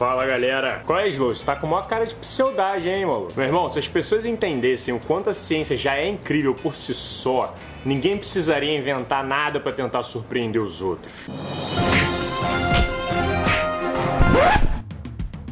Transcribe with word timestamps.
Fala 0.00 0.24
galera, 0.24 0.82
qual 0.86 0.98
é, 0.98 1.08
Slow? 1.08 1.34
Você 1.34 1.44
tá 1.44 1.54
com 1.54 1.66
uma 1.66 1.84
cara 1.84 2.06
de 2.06 2.14
pseudagem, 2.14 2.90
hein, 2.90 3.04
maluco? 3.04 3.34
Meu 3.36 3.44
irmão, 3.44 3.68
se 3.68 3.78
as 3.78 3.86
pessoas 3.86 4.24
entendessem 4.24 4.94
o 4.94 4.98
quanto 4.98 5.28
a 5.28 5.34
ciência 5.34 5.76
já 5.76 5.94
é 5.94 6.08
incrível 6.08 6.54
por 6.54 6.74
si 6.74 6.94
só, 6.94 7.54
ninguém 7.84 8.16
precisaria 8.16 8.74
inventar 8.74 9.22
nada 9.22 9.60
para 9.60 9.72
tentar 9.72 10.02
surpreender 10.02 10.62
os 10.62 10.80
outros. 10.80 11.28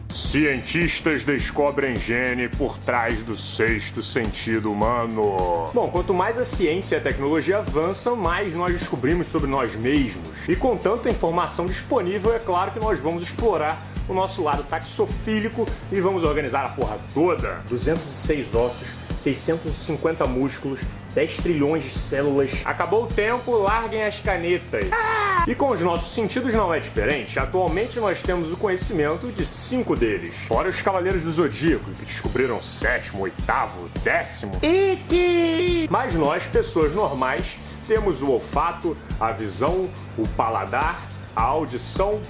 Cientistas 0.08 1.24
descobrem 1.24 1.96
gene 1.96 2.48
por 2.48 2.78
trás 2.78 3.22
do 3.22 3.36
sexto 3.36 4.02
sentido 4.02 4.72
humano. 4.72 5.70
Bom, 5.74 5.90
quanto 5.90 6.14
mais 6.14 6.38
a 6.38 6.44
ciência 6.44 6.96
e 6.96 6.98
a 6.98 7.02
tecnologia 7.02 7.58
avançam, 7.58 8.16
mais 8.16 8.54
nós 8.54 8.78
descobrimos 8.78 9.26
sobre 9.26 9.50
nós 9.50 9.76
mesmos. 9.76 10.48
E 10.48 10.56
com 10.56 10.74
tanta 10.74 11.10
informação 11.10 11.66
disponível, 11.66 12.34
é 12.34 12.38
claro 12.38 12.70
que 12.70 12.80
nós 12.80 12.98
vamos 12.98 13.22
explorar 13.22 13.86
o 14.08 14.14
nosso 14.14 14.42
lado 14.42 14.64
taxofílico 14.64 15.66
e 15.92 16.00
vamos 16.00 16.24
organizar 16.24 16.64
a 16.64 16.70
porra 16.70 16.98
toda. 17.12 17.60
206 17.68 18.54
ossos, 18.54 18.88
650 19.18 20.26
músculos, 20.26 20.80
10 21.14 21.36
trilhões 21.38 21.84
de 21.84 21.90
células. 21.90 22.62
Acabou 22.64 23.04
o 23.04 23.06
tempo, 23.06 23.56
larguem 23.56 24.04
as 24.04 24.20
canetas. 24.20 24.86
E 25.46 25.54
com 25.54 25.70
os 25.70 25.80
nossos 25.80 26.14
sentidos 26.14 26.54
não 26.54 26.72
é 26.72 26.78
diferente. 26.78 27.38
Atualmente 27.38 27.98
nós 27.98 28.22
temos 28.22 28.52
o 28.52 28.56
conhecimento 28.56 29.30
de 29.32 29.44
cinco 29.44 29.96
deles. 29.96 30.34
Fora 30.46 30.68
os 30.68 30.80
Cavaleiros 30.80 31.22
do 31.22 31.30
Zodíaco, 31.30 31.90
que 31.92 32.04
descobriram 32.04 32.58
o 32.58 32.62
sétimo, 32.62 33.22
oitavo, 33.22 33.88
décimo. 34.02 34.52
Mas 35.90 36.14
nós, 36.14 36.46
pessoas 36.46 36.94
normais, 36.94 37.58
temos 37.86 38.22
o 38.22 38.30
olfato, 38.30 38.96
a 39.18 39.32
visão, 39.32 39.88
o 40.16 40.28
paladar, 40.28 41.08
a 41.34 41.42
audição 41.42 42.20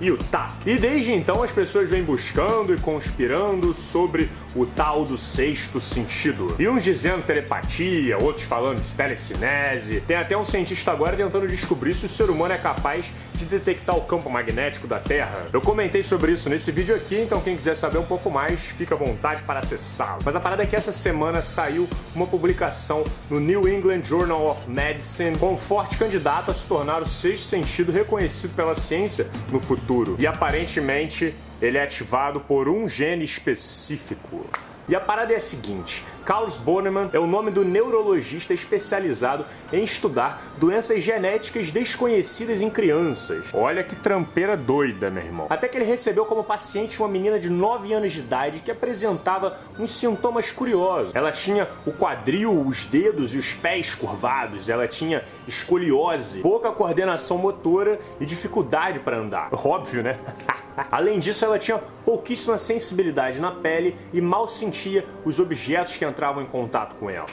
e 0.00 0.10
o 0.10 0.16
tato. 0.16 0.68
E 0.68 0.78
desde 0.78 1.12
então 1.12 1.42
as 1.42 1.52
pessoas 1.52 1.88
vêm 1.88 2.02
buscando 2.02 2.74
e 2.74 2.78
conspirando 2.78 3.72
sobre 3.72 4.30
o 4.54 4.66
tal 4.66 5.04
do 5.04 5.18
sexto 5.18 5.80
sentido. 5.80 6.54
E 6.58 6.68
uns 6.68 6.82
dizendo 6.82 7.24
telepatia, 7.24 8.18
outros 8.18 8.44
falando 8.44 8.80
de 8.80 8.94
telecinese. 8.94 10.00
Tem 10.06 10.16
até 10.16 10.36
um 10.36 10.44
cientista 10.44 10.92
agora 10.92 11.16
tentando 11.16 11.46
descobrir 11.46 11.94
se 11.94 12.06
o 12.06 12.08
ser 12.08 12.30
humano 12.30 12.54
é 12.54 12.58
capaz 12.58 13.12
de 13.34 13.44
detectar 13.44 13.96
o 13.96 14.02
campo 14.02 14.28
magnético 14.28 14.86
da 14.86 14.98
Terra. 14.98 15.46
Eu 15.52 15.60
comentei 15.60 16.02
sobre 16.02 16.32
isso 16.32 16.48
nesse 16.48 16.72
vídeo 16.72 16.94
aqui, 16.94 17.16
então 17.20 17.40
quem 17.40 17.56
quiser 17.56 17.76
saber 17.76 17.98
um 17.98 18.04
pouco 18.04 18.30
mais, 18.30 18.60
fica 18.60 18.94
à 18.94 18.98
vontade 18.98 19.44
para 19.44 19.60
acessá-lo. 19.60 20.20
Mas 20.24 20.34
a 20.34 20.40
parada 20.40 20.64
é 20.64 20.66
que 20.66 20.74
essa 20.74 20.90
semana 20.90 21.40
saiu 21.40 21.88
uma 22.14 22.26
publicação 22.26 23.04
no 23.30 23.38
New 23.38 23.68
England 23.68 24.02
Journal 24.04 24.44
of 24.44 24.68
Medicine 24.68 25.38
com 25.38 25.52
um 25.52 25.56
forte 25.56 25.96
candidato 25.96 26.50
a 26.50 26.54
se 26.54 26.66
tornar 26.66 27.00
o 27.00 27.06
sexto 27.06 27.44
sentido 27.44 27.92
reconhecido 27.92 28.54
pela 28.56 28.74
ciência 28.74 29.28
no 29.52 29.60
futuro. 29.60 29.87
E 30.18 30.26
aparentemente 30.26 31.34
ele 31.60 31.78
é 31.78 31.82
ativado 31.82 32.40
por 32.40 32.68
um 32.68 32.86
gene 32.86 33.24
específico. 33.24 34.44
E 34.88 34.96
a 34.96 35.00
parada 35.00 35.32
é 35.32 35.36
a 35.36 35.40
seguinte: 35.40 36.04
Carlos 36.24 36.56
Boneman 36.56 37.10
é 37.12 37.18
o 37.18 37.26
nome 37.26 37.50
do 37.50 37.64
neurologista 37.64 38.54
especializado 38.54 39.44
em 39.72 39.84
estudar 39.84 40.42
doenças 40.56 41.02
genéticas 41.02 41.70
desconhecidas 41.70 42.62
em 42.62 42.70
crianças. 42.70 43.48
Olha 43.52 43.84
que 43.84 43.94
trampeira 43.94 44.56
doida, 44.56 45.10
meu 45.10 45.22
irmão. 45.22 45.46
Até 45.50 45.68
que 45.68 45.76
ele 45.76 45.84
recebeu 45.84 46.24
como 46.24 46.42
paciente 46.42 47.00
uma 47.00 47.08
menina 47.08 47.38
de 47.38 47.50
9 47.50 47.92
anos 47.92 48.12
de 48.12 48.20
idade 48.20 48.60
que 48.60 48.70
apresentava 48.70 49.58
uns 49.78 49.90
sintomas 49.90 50.50
curiosos. 50.50 51.14
Ela 51.14 51.32
tinha 51.32 51.68
o 51.86 51.92
quadril, 51.92 52.66
os 52.66 52.84
dedos 52.84 53.34
e 53.34 53.38
os 53.38 53.54
pés 53.54 53.94
curvados, 53.94 54.68
ela 54.68 54.88
tinha 54.88 55.24
escoliose, 55.46 56.40
pouca 56.40 56.72
coordenação 56.72 57.36
motora 57.36 57.98
e 58.20 58.24
dificuldade 58.24 59.00
para 59.00 59.18
andar. 59.18 59.48
Óbvio, 59.52 60.02
né? 60.02 60.18
Além 60.90 61.18
disso, 61.18 61.44
ela 61.44 61.58
tinha 61.58 61.78
pouquíssima 62.04 62.56
sensibilidade 62.56 63.40
na 63.40 63.50
pele 63.50 63.96
e 64.12 64.20
mal 64.20 64.46
sentia 64.78 65.04
os 65.24 65.40
objetos 65.40 65.96
que 65.96 66.04
entravam 66.04 66.42
em 66.42 66.46
contato 66.46 66.94
com 66.94 67.10
ela. 67.10 67.26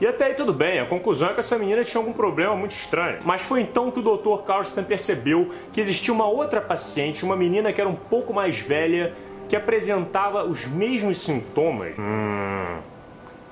E 0.00 0.06
até 0.06 0.26
aí 0.26 0.34
tudo 0.34 0.52
bem, 0.52 0.80
a 0.80 0.86
conclusão 0.86 1.30
é 1.30 1.34
que 1.34 1.40
essa 1.40 1.56
menina 1.58 1.84
tinha 1.84 2.00
algum 2.00 2.12
problema 2.12 2.54
muito 2.56 2.72
estranho. 2.72 3.18
Mas 3.24 3.42
foi 3.42 3.60
então 3.60 3.90
que 3.90 4.00
o 4.00 4.02
Dr. 4.02 4.42
Carlston 4.44 4.82
percebeu 4.82 5.50
que 5.72 5.80
existia 5.80 6.12
uma 6.12 6.26
outra 6.26 6.60
paciente, 6.60 7.24
uma 7.24 7.36
menina 7.36 7.72
que 7.72 7.80
era 7.80 7.88
um 7.88 7.94
pouco 7.94 8.32
mais 8.32 8.58
velha, 8.58 9.12
que 9.48 9.54
apresentava 9.54 10.44
os 10.44 10.66
mesmos 10.66 11.18
sintomas. 11.18 11.94
Hum. 11.98 12.78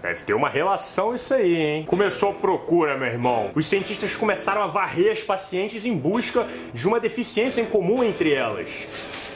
Deve 0.02 0.24
ter 0.24 0.34
uma 0.34 0.48
relação 0.48 1.14
isso 1.14 1.32
aí, 1.32 1.54
hein? 1.54 1.84
Começou 1.84 2.30
a 2.30 2.34
procura, 2.34 2.98
meu 2.98 3.06
irmão. 3.06 3.52
Os 3.54 3.66
cientistas 3.66 4.16
começaram 4.16 4.60
a 4.60 4.66
varrer 4.66 5.12
as 5.12 5.22
pacientes 5.22 5.86
em 5.86 5.96
busca 5.96 6.48
de 6.74 6.88
uma 6.88 6.98
deficiência 6.98 7.60
em 7.60 7.66
comum 7.66 8.02
entre 8.02 8.32
elas. 8.32 9.31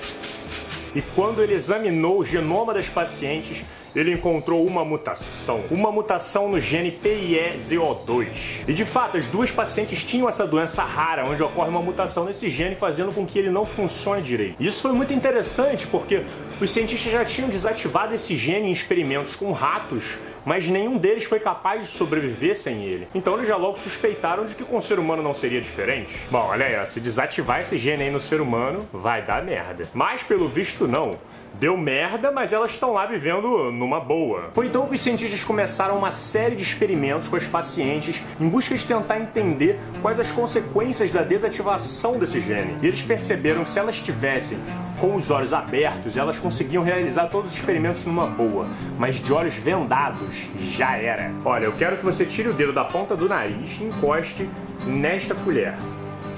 E 0.96 1.02
quando 1.14 1.42
ele 1.42 1.52
examinou 1.52 2.20
o 2.20 2.24
genoma 2.24 2.72
das 2.72 2.88
pacientes, 2.88 3.62
ele 3.94 4.14
encontrou 4.14 4.66
uma 4.66 4.82
mutação, 4.82 5.62
uma 5.70 5.92
mutação 5.92 6.48
no 6.48 6.58
gene 6.58 6.90
PIE-ZO2. 6.90 8.64
E 8.66 8.72
de 8.72 8.82
fato, 8.86 9.18
as 9.18 9.28
duas 9.28 9.50
pacientes 9.50 10.02
tinham 10.02 10.26
essa 10.26 10.46
doença 10.46 10.82
rara, 10.82 11.26
onde 11.26 11.42
ocorre 11.42 11.68
uma 11.68 11.82
mutação 11.82 12.24
nesse 12.24 12.48
gene, 12.48 12.74
fazendo 12.74 13.12
com 13.12 13.26
que 13.26 13.38
ele 13.38 13.50
não 13.50 13.66
funcione 13.66 14.22
direito. 14.22 14.56
Isso 14.58 14.80
foi 14.80 14.92
muito 14.92 15.12
interessante 15.12 15.86
porque 15.86 16.24
os 16.62 16.70
cientistas 16.70 17.12
já 17.12 17.26
tinham 17.26 17.50
desativado 17.50 18.14
esse 18.14 18.34
gene 18.34 18.70
em 18.70 18.72
experimentos 18.72 19.36
com 19.36 19.52
ratos, 19.52 20.16
mas 20.46 20.68
nenhum 20.68 20.96
deles 20.96 21.24
foi 21.24 21.40
capaz 21.40 21.82
de 21.82 21.88
sobreviver 21.88 22.56
sem 22.56 22.84
ele. 22.84 23.08
Então 23.12 23.34
eles 23.34 23.48
já 23.48 23.56
logo 23.56 23.76
suspeitaram 23.76 24.46
de 24.46 24.54
que 24.54 24.64
com 24.64 24.76
o 24.76 24.80
ser 24.80 25.00
humano 25.00 25.20
não 25.22 25.34
seria 25.34 25.60
diferente. 25.60 26.20
Bom, 26.30 26.46
olha 26.50 26.64
aí, 26.64 26.86
se 26.86 27.00
desativar 27.00 27.60
esse 27.60 27.76
gene 27.76 28.04
aí 28.04 28.10
no 28.10 28.20
ser 28.20 28.40
humano, 28.40 28.88
vai 28.92 29.22
dar 29.22 29.42
merda. 29.42 29.84
Mas 29.92 30.22
pelo 30.22 30.48
visto 30.48 30.86
não. 30.86 31.18
Deu 31.54 31.76
merda, 31.76 32.30
mas 32.30 32.52
elas 32.52 32.72
estão 32.72 32.92
lá 32.92 33.06
vivendo 33.06 33.72
numa 33.72 33.98
boa. 33.98 34.50
Foi 34.52 34.66
então 34.66 34.86
que 34.86 34.94
os 34.94 35.00
cientistas 35.00 35.42
começaram 35.42 35.96
uma 35.96 36.10
série 36.10 36.54
de 36.54 36.62
experimentos 36.62 37.28
com 37.28 37.36
as 37.36 37.46
pacientes 37.46 38.22
em 38.38 38.46
busca 38.46 38.76
de 38.76 38.84
tentar 38.84 39.18
entender 39.18 39.80
quais 40.02 40.20
as 40.20 40.30
consequências 40.30 41.12
da 41.12 41.22
desativação 41.22 42.18
desse 42.18 42.40
gene. 42.40 42.76
E 42.82 42.86
eles 42.86 43.00
perceberam 43.00 43.64
que 43.64 43.70
se 43.70 43.78
elas 43.78 43.98
tivessem 43.98 44.58
com 45.00 45.14
os 45.14 45.30
olhos 45.30 45.52
abertos, 45.52 46.16
elas 46.16 46.38
conseguiam 46.38 46.82
realizar 46.82 47.26
todos 47.26 47.50
os 47.50 47.56
experimentos 47.56 48.04
numa 48.06 48.26
boa, 48.26 48.66
mas 48.98 49.16
de 49.16 49.32
olhos 49.32 49.54
vendados 49.54 50.48
já 50.58 50.96
era. 50.96 51.30
Olha, 51.44 51.64
eu 51.64 51.72
quero 51.72 51.96
que 51.98 52.04
você 52.04 52.24
tire 52.24 52.48
o 52.48 52.52
dedo 52.52 52.72
da 52.72 52.84
ponta 52.84 53.14
do 53.14 53.28
nariz 53.28 53.78
e 53.80 53.84
encoste 53.84 54.48
nesta 54.86 55.34
colher. 55.34 55.74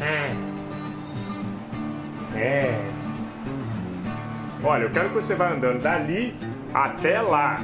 É. 0.00 0.30
É. 2.36 2.80
Olha, 4.62 4.84
eu 4.84 4.90
quero 4.90 5.08
que 5.08 5.14
você 5.14 5.34
vá 5.34 5.52
andando 5.52 5.80
dali 5.80 6.34
até 6.74 7.20
lá. 7.20 7.62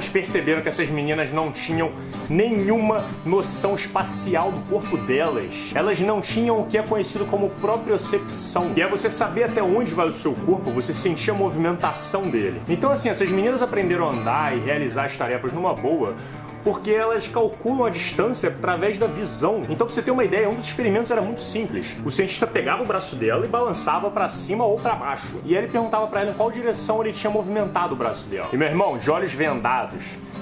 Eles 0.00 0.08
perceberam 0.08 0.62
que 0.62 0.68
essas 0.68 0.90
meninas 0.90 1.30
não 1.30 1.52
tinham 1.52 1.92
nenhuma 2.28 3.04
noção 3.24 3.74
espacial 3.74 4.50
do 4.50 4.60
corpo 4.60 4.96
delas. 4.96 5.52
Elas 5.74 6.00
não 6.00 6.22
tinham 6.22 6.58
o 6.58 6.66
que 6.66 6.78
é 6.78 6.82
conhecido 6.82 7.26
como 7.26 7.50
propriocepção, 7.50 8.72
que 8.72 8.80
é 8.80 8.88
você 8.88 9.10
saber 9.10 9.44
até 9.44 9.62
onde 9.62 9.92
vai 9.92 10.06
o 10.06 10.12
seu 10.12 10.32
corpo, 10.32 10.70
você 10.70 10.94
sentir 10.94 11.32
a 11.32 11.34
movimentação 11.34 12.30
dele. 12.30 12.62
Então, 12.66 12.90
assim, 12.90 13.10
essas 13.10 13.28
meninas 13.28 13.60
aprenderam 13.60 14.08
a 14.08 14.12
andar 14.12 14.56
e 14.56 14.60
realizar 14.60 15.04
as 15.04 15.16
tarefas 15.16 15.52
numa 15.52 15.74
boa 15.74 16.14
porque 16.62 16.90
elas 16.90 17.26
calculam 17.26 17.84
a 17.84 17.90
distância 17.90 18.48
através 18.48 18.98
da 18.98 19.06
visão. 19.06 19.62
Então, 19.68 19.86
pra 19.86 19.88
você 19.88 20.02
ter 20.02 20.10
uma 20.10 20.24
ideia, 20.24 20.48
um 20.48 20.54
dos 20.54 20.66
experimentos 20.66 21.10
era 21.10 21.20
muito 21.20 21.40
simples. 21.40 21.96
O 22.04 22.10
cientista 22.10 22.46
pegava 22.46 22.82
o 22.82 22.86
braço 22.86 23.16
dela 23.16 23.44
e 23.44 23.48
balançava 23.48 24.10
para 24.10 24.28
cima 24.28 24.64
ou 24.64 24.78
para 24.78 24.94
baixo. 24.94 25.40
E 25.44 25.54
ele 25.54 25.68
perguntava 25.68 26.06
para 26.06 26.22
ela 26.22 26.30
em 26.30 26.34
qual 26.34 26.50
direção 26.50 27.00
ele 27.02 27.12
tinha 27.12 27.30
movimentado 27.30 27.94
o 27.94 27.96
braço 27.96 28.26
dela. 28.26 28.48
E 28.52 28.56
meu 28.56 28.68
irmão, 28.68 28.98
de 28.98 29.10
olhos 29.10 29.32
vendados, 29.32 29.89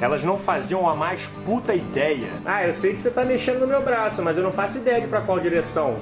elas 0.01 0.23
não 0.25 0.37
faziam 0.37 0.89
a 0.89 0.95
mais 0.95 1.29
puta 1.45 1.75
ideia. 1.75 2.29
Ah, 2.45 2.67
eu 2.67 2.73
sei 2.73 2.95
que 2.95 3.01
você 3.01 3.11
tá 3.11 3.25
mexendo 3.25 3.61
no 3.61 3.67
meu 3.67 3.83
braço, 3.83 4.23
mas 4.23 4.37
eu 4.37 4.43
não 4.43 4.53
faço 4.53 4.79
ideia 4.79 5.01
de 5.01 5.07
para 5.07 5.21
qual 5.21 5.39
direção. 5.39 5.99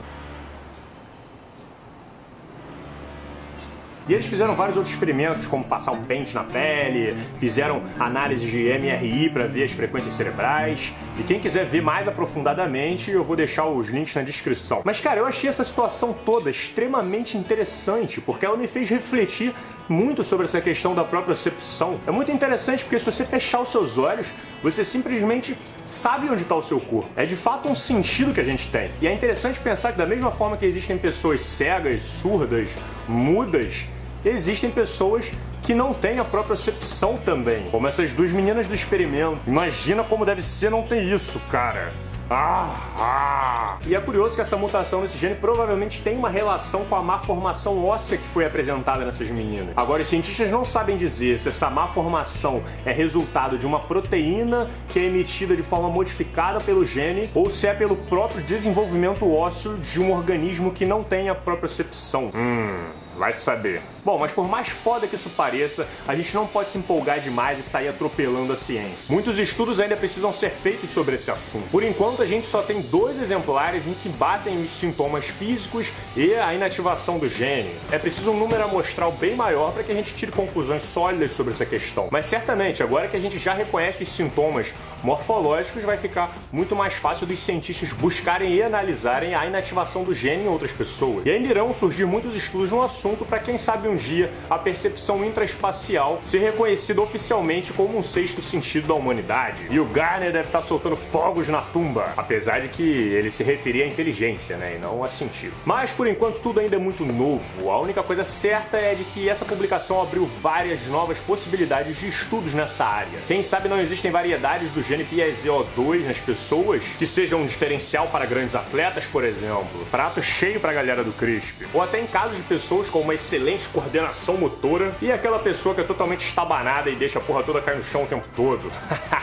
E 4.08 4.14
eles 4.14 4.26
fizeram 4.26 4.54
vários 4.54 4.76
outros 4.76 4.94
experimentos, 4.94 5.48
como 5.48 5.64
passar 5.64 5.90
um 5.90 6.04
pente 6.04 6.32
na 6.32 6.44
pele, 6.44 7.16
fizeram 7.40 7.82
análise 7.98 8.48
de 8.48 8.62
MRI 8.62 9.30
para 9.30 9.48
ver 9.48 9.64
as 9.64 9.72
frequências 9.72 10.14
cerebrais. 10.14 10.94
E 11.18 11.24
quem 11.24 11.40
quiser 11.40 11.64
ver 11.64 11.82
mais 11.82 12.06
aprofundadamente, 12.06 13.10
eu 13.10 13.24
vou 13.24 13.34
deixar 13.34 13.66
os 13.66 13.88
links 13.88 14.14
na 14.14 14.22
descrição. 14.22 14.82
Mas 14.84 15.00
cara, 15.00 15.18
eu 15.18 15.26
achei 15.26 15.48
essa 15.48 15.64
situação 15.64 16.14
toda 16.24 16.48
extremamente 16.48 17.36
interessante, 17.36 18.20
porque 18.20 18.46
ela 18.46 18.56
me 18.56 18.68
fez 18.68 18.88
refletir 18.88 19.52
muito 19.88 20.22
sobre 20.22 20.46
essa 20.46 20.60
questão 20.60 20.94
da 20.94 21.04
própria 21.04 21.34
percepção. 21.34 22.00
É 22.06 22.10
muito 22.10 22.30
interessante 22.32 22.84
porque 22.84 22.98
se 22.98 23.04
você 23.04 23.24
fechar 23.24 23.60
os 23.60 23.68
seus 23.68 23.98
olhos, 23.98 24.28
você 24.62 24.84
simplesmente 24.84 25.56
sabe 25.84 26.28
onde 26.28 26.42
está 26.42 26.54
o 26.54 26.62
seu 26.62 26.80
corpo. 26.80 27.08
É 27.16 27.24
de 27.24 27.36
fato 27.36 27.68
um 27.68 27.74
sentido 27.74 28.34
que 28.34 28.40
a 28.40 28.44
gente 28.44 28.68
tem. 28.68 28.90
E 29.00 29.06
é 29.06 29.12
interessante 29.12 29.60
pensar 29.60 29.92
que 29.92 29.98
da 29.98 30.06
mesma 30.06 30.30
forma 30.30 30.56
que 30.56 30.66
existem 30.66 30.98
pessoas 30.98 31.40
cegas, 31.40 32.02
surdas, 32.02 32.70
mudas, 33.08 33.86
existem 34.24 34.70
pessoas 34.70 35.30
que 35.62 35.74
não 35.74 35.92
tem 35.92 36.20
a 36.20 36.24
propriocepção 36.24 37.18
também, 37.18 37.68
como 37.70 37.88
essas 37.88 38.12
duas 38.12 38.30
meninas 38.30 38.68
do 38.68 38.74
experimento. 38.74 39.40
Imagina 39.46 40.04
como 40.04 40.24
deve 40.24 40.40
ser 40.40 40.70
não 40.70 40.82
ter 40.82 41.02
isso, 41.02 41.40
cara. 41.50 41.92
Ah, 42.28 42.76
ah. 42.98 43.78
E 43.86 43.94
é 43.94 44.00
curioso 44.00 44.34
que 44.34 44.40
essa 44.40 44.56
mutação 44.56 45.00
nesse 45.00 45.16
gene 45.16 45.36
provavelmente 45.36 46.02
tem 46.02 46.16
uma 46.16 46.28
relação 46.28 46.84
com 46.84 46.96
a 46.96 47.02
má 47.02 47.18
formação 47.18 47.84
óssea 47.84 48.18
que 48.18 48.26
foi 48.28 48.44
apresentada 48.44 49.04
nessas 49.04 49.30
meninas. 49.30 49.74
Agora, 49.76 50.02
os 50.02 50.08
cientistas 50.08 50.50
não 50.50 50.64
sabem 50.64 50.96
dizer 50.96 51.38
se 51.38 51.48
essa 51.48 51.70
má 51.70 51.86
formação 51.86 52.62
é 52.84 52.92
resultado 52.92 53.56
de 53.56 53.66
uma 53.66 53.80
proteína 53.80 54.68
que 54.88 54.98
é 54.98 55.04
emitida 55.04 55.54
de 55.54 55.62
forma 55.62 55.88
modificada 55.88 56.60
pelo 56.60 56.84
gene 56.84 57.30
ou 57.34 57.48
se 57.48 57.66
é 57.66 57.74
pelo 57.74 57.96
próprio 57.96 58.42
desenvolvimento 58.42 59.32
ósseo 59.32 59.76
de 59.78 60.00
um 60.00 60.12
organismo 60.12 60.72
que 60.72 60.84
não 60.84 61.04
tem 61.04 61.28
a 61.28 61.34
propriocepção. 61.34 62.30
Hum. 62.34 62.90
Vai 63.16 63.32
saber. 63.32 63.80
Bom, 64.06 64.20
mas 64.20 64.30
por 64.30 64.46
mais 64.46 64.68
foda 64.68 65.08
que 65.08 65.16
isso 65.16 65.30
pareça, 65.30 65.84
a 66.06 66.14
gente 66.14 66.32
não 66.32 66.46
pode 66.46 66.70
se 66.70 66.78
empolgar 66.78 67.18
demais 67.18 67.58
e 67.58 67.62
sair 67.64 67.88
atropelando 67.88 68.52
a 68.52 68.56
ciência. 68.56 69.12
Muitos 69.12 69.36
estudos 69.36 69.80
ainda 69.80 69.96
precisam 69.96 70.32
ser 70.32 70.50
feitos 70.50 70.90
sobre 70.90 71.16
esse 71.16 71.28
assunto. 71.28 71.68
Por 71.72 71.82
enquanto, 71.82 72.22
a 72.22 72.24
gente 72.24 72.46
só 72.46 72.62
tem 72.62 72.80
dois 72.80 73.20
exemplares 73.20 73.84
em 73.84 73.94
que 73.94 74.08
batem 74.08 74.62
os 74.62 74.70
sintomas 74.70 75.24
físicos 75.24 75.90
e 76.14 76.32
a 76.34 76.54
inativação 76.54 77.18
do 77.18 77.28
gene. 77.28 77.74
É 77.90 77.98
preciso 77.98 78.30
um 78.30 78.38
número 78.38 78.62
amostral 78.62 79.10
bem 79.10 79.34
maior 79.34 79.72
para 79.72 79.82
que 79.82 79.90
a 79.90 79.94
gente 79.96 80.14
tire 80.14 80.30
conclusões 80.30 80.82
sólidas 80.82 81.32
sobre 81.32 81.52
essa 81.52 81.66
questão. 81.66 82.06
Mas 82.12 82.26
certamente, 82.26 82.84
agora 82.84 83.08
que 83.08 83.16
a 83.16 83.20
gente 83.20 83.40
já 83.40 83.54
reconhece 83.54 84.04
os 84.04 84.08
sintomas 84.08 84.72
morfológicos, 85.02 85.84
vai 85.84 85.96
ficar 85.96 86.36
muito 86.52 86.74
mais 86.74 86.94
fácil 86.94 87.26
dos 87.26 87.38
cientistas 87.38 87.92
buscarem 87.92 88.54
e 88.54 88.62
analisarem 88.62 89.34
a 89.34 89.46
inativação 89.46 90.04
do 90.04 90.14
gene 90.14 90.44
em 90.44 90.48
outras 90.48 90.72
pessoas. 90.72 91.24
E 91.24 91.30
ainda 91.30 91.48
irão 91.48 91.72
surgir 91.72 92.06
muitos 92.06 92.34
estudos 92.34 92.70
no 92.70 92.82
assunto 92.82 93.24
para 93.24 93.38
quem 93.38 93.58
sabe 93.58 93.88
um 93.88 93.96
dia 93.96 94.32
a 94.48 94.58
percepção 94.58 95.24
intraespacial 95.24 96.18
ser 96.22 96.38
reconhecida 96.38 97.00
oficialmente 97.00 97.72
como 97.72 97.96
um 97.96 98.02
sexto 98.02 98.42
sentido 98.42 98.88
da 98.88 98.94
humanidade. 98.94 99.66
E 99.70 99.78
o 99.78 99.84
Garner 99.84 100.32
deve 100.32 100.48
estar 100.48 100.60
tá 100.60 100.66
soltando 100.66 100.96
fogos 100.96 101.48
na 101.48 101.60
tumba, 101.60 102.12
apesar 102.16 102.60
de 102.60 102.68
que 102.68 102.82
ele 102.82 103.30
se 103.30 103.42
referia 103.42 103.84
à 103.84 103.88
inteligência, 103.88 104.56
né, 104.56 104.76
e 104.76 104.78
não 104.78 105.02
a 105.02 105.08
sentido. 105.08 105.54
Mas 105.64 105.92
por 105.92 106.06
enquanto 106.06 106.40
tudo 106.40 106.60
ainda 106.60 106.76
é 106.76 106.78
muito 106.78 107.04
novo. 107.04 107.70
A 107.70 107.78
única 107.78 108.02
coisa 108.02 108.24
certa 108.24 108.76
é 108.76 108.94
de 108.94 109.04
que 109.04 109.28
essa 109.28 109.44
publicação 109.44 110.00
abriu 110.00 110.26
várias 110.40 110.86
novas 110.86 111.18
possibilidades 111.18 111.98
de 111.98 112.08
estudos 112.08 112.54
nessa 112.54 112.84
área. 112.84 113.18
Quem 113.26 113.42
sabe 113.42 113.68
não 113.68 113.80
existem 113.80 114.10
variedades 114.10 114.70
do 114.86 114.88
gene 114.88 115.04
PSO2 115.04 116.06
nas 116.06 116.18
pessoas 116.18 116.84
que 116.98 117.06
sejam 117.06 117.42
um 117.42 117.46
diferencial 117.46 118.06
para 118.08 118.24
grandes 118.24 118.54
atletas, 118.54 119.04
por 119.06 119.24
exemplo, 119.24 119.66
prato 119.90 120.22
cheio 120.22 120.60
para 120.60 120.70
a 120.70 120.74
galera 120.74 121.02
do 121.02 121.12
CRISP, 121.12 121.66
ou 121.74 121.82
até 121.82 122.00
em 122.00 122.06
casos 122.06 122.36
de 122.36 122.44
pessoas 122.44 122.88
com 122.88 123.00
uma 123.00 123.14
excelente 123.14 123.68
coordenação 123.68 124.36
motora 124.36 124.96
e 125.02 125.10
aquela 125.10 125.38
pessoa 125.40 125.74
que 125.74 125.80
é 125.80 125.84
totalmente 125.84 126.26
estabanada 126.26 126.88
e 126.88 126.96
deixa 126.96 127.18
a 127.18 127.22
porra 127.22 127.42
toda 127.42 127.60
cair 127.60 127.76
no 127.76 127.82
chão 127.82 128.04
o 128.04 128.06
tempo 128.06 128.26
todo. 128.36 128.70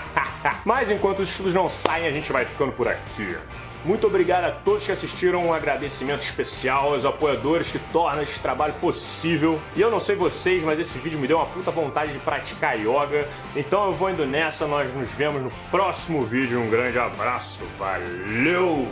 Mas 0.65 0.91
enquanto 0.91 1.19
os 1.19 1.29
estudos 1.29 1.53
não 1.53 1.69
saem, 1.69 2.05
a 2.05 2.11
gente 2.11 2.31
vai 2.31 2.45
ficando 2.45 2.73
por 2.73 2.87
aqui. 2.87 3.37
Muito 3.85 4.07
obrigado 4.07 4.45
a 4.45 4.51
todos 4.51 4.85
que 4.85 4.91
assistiram, 4.91 5.45
um 5.45 5.53
agradecimento 5.53 6.21
especial 6.21 6.93
aos 6.93 7.03
apoiadores 7.03 7.71
que 7.71 7.79
tornam 7.91 8.23
esse 8.23 8.39
trabalho 8.39 8.73
possível. 8.75 9.61
E 9.75 9.81
eu 9.81 9.91
não 9.91 9.99
sei 9.99 10.15
vocês, 10.15 10.63
mas 10.63 10.79
esse 10.79 10.97
vídeo 10.99 11.19
me 11.19 11.27
deu 11.27 11.37
uma 11.37 11.47
puta 11.47 11.69
vontade 11.69 12.13
de 12.13 12.19
praticar 12.19 12.77
yoga. 12.77 13.27
Então 13.55 13.85
eu 13.85 13.93
vou 13.93 14.09
indo 14.09 14.25
nessa, 14.25 14.65
nós 14.65 14.93
nos 14.93 15.11
vemos 15.11 15.41
no 15.41 15.51
próximo 15.69 16.23
vídeo. 16.23 16.61
Um 16.61 16.69
grande 16.69 16.97
abraço, 16.97 17.63
valeu! 17.77 18.87